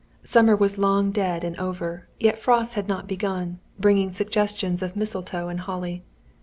[0.23, 5.47] Summer was long dead and over, yet frosts had not begun, bringing suggestions of mistletoe
[5.47, 6.03] and holly.